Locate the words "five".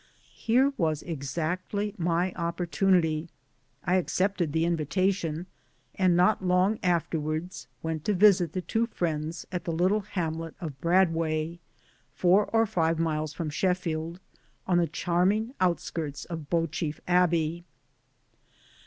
12.65-12.97